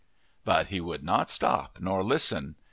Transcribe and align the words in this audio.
But 0.43 0.69
he 0.69 0.81
would 0.81 1.03
not 1.03 1.29
stop 1.29 1.77
nor 1.79 2.03
listen. 2.03 2.55